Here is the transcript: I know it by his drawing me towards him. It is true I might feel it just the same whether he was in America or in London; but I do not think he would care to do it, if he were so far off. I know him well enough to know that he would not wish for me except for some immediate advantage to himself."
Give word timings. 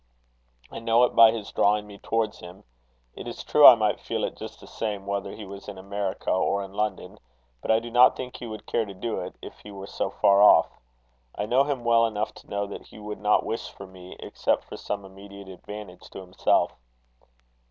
I 0.71 0.79
know 0.79 1.03
it 1.03 1.13
by 1.15 1.29
his 1.31 1.51
drawing 1.51 1.85
me 1.85 1.99
towards 1.99 2.39
him. 2.39 2.63
It 3.13 3.27
is 3.27 3.43
true 3.43 3.67
I 3.67 3.75
might 3.75 3.99
feel 3.99 4.23
it 4.23 4.35
just 4.35 4.59
the 4.59 4.65
same 4.65 5.05
whether 5.05 5.33
he 5.35 5.45
was 5.45 5.67
in 5.67 5.77
America 5.77 6.31
or 6.31 6.63
in 6.63 6.73
London; 6.73 7.19
but 7.61 7.69
I 7.69 7.77
do 7.77 7.91
not 7.91 8.15
think 8.15 8.35
he 8.37 8.47
would 8.47 8.65
care 8.65 8.83
to 8.85 8.95
do 8.95 9.19
it, 9.19 9.35
if 9.43 9.59
he 9.59 9.69
were 9.69 9.85
so 9.85 10.09
far 10.09 10.41
off. 10.41 10.71
I 11.35 11.45
know 11.45 11.65
him 11.65 11.83
well 11.85 12.07
enough 12.07 12.33
to 12.33 12.49
know 12.49 12.65
that 12.65 12.87
he 12.87 12.97
would 12.97 13.19
not 13.19 13.45
wish 13.45 13.69
for 13.69 13.85
me 13.85 14.17
except 14.19 14.63
for 14.65 14.75
some 14.75 15.05
immediate 15.05 15.49
advantage 15.49 16.09
to 16.09 16.21
himself." 16.21 16.71